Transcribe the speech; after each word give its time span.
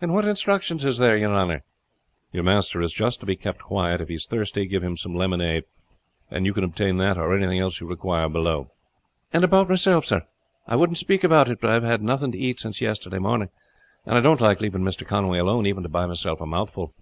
"What 0.00 0.24
instructions 0.24 0.84
is 0.84 0.98
there, 0.98 1.16
your 1.16 1.32
honor?" 1.32 1.62
"Your 2.32 2.42
master 2.42 2.80
is 2.82 2.92
just 2.92 3.20
to 3.20 3.26
be 3.26 3.36
kept 3.36 3.62
quiet. 3.62 4.00
If 4.00 4.08
he 4.08 4.14
is 4.14 4.26
thirsty 4.26 4.66
give 4.66 4.82
him 4.82 4.96
some 4.96 5.14
lemonade. 5.14 5.62
You 6.32 6.52
can 6.52 6.64
obtain 6.64 6.96
that 6.96 7.16
or 7.16 7.32
anything 7.32 7.60
else 7.60 7.80
you 7.80 7.86
require 7.86 8.28
below." 8.28 8.72
"And 9.32 9.44
about 9.44 9.68
myself, 9.68 10.04
sir. 10.04 10.26
I 10.66 10.74
wouldn't 10.74 10.98
speak 10.98 11.22
about 11.22 11.48
it 11.48 11.60
but 11.60 11.70
I 11.70 11.74
have 11.74 11.84
had 11.84 12.02
nothing 12.02 12.32
to 12.32 12.38
eat 12.38 12.58
since 12.58 12.80
yesterday 12.80 13.20
morning, 13.20 13.50
and 14.04 14.16
I 14.18 14.20
don't 14.20 14.40
like 14.40 14.60
leaving 14.60 14.82
Mr. 14.82 15.06
Conway 15.06 15.38
alone 15.38 15.66
even 15.66 15.84
to 15.84 15.88
buy 15.88 16.06
myself 16.06 16.40
a 16.40 16.46
mouthful." 16.46 16.92